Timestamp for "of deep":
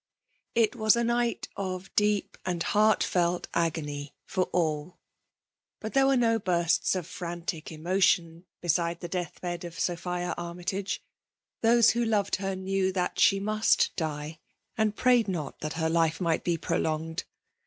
1.55-2.35